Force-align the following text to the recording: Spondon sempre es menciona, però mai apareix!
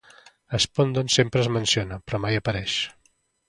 Spondon 0.63 1.11
sempre 1.17 1.45
es 1.45 1.51
menciona, 1.59 2.01
però 2.07 2.23
mai 2.27 2.41
apareix! 2.43 2.79